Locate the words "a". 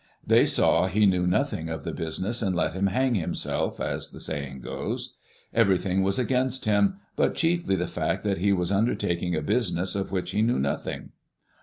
9.35-9.43